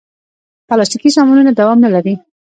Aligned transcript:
پلاستيکي 0.67 1.09
سامانونه 1.15 1.51
دوام 1.59 1.77
نه 1.85 1.89
لري. 1.95 2.13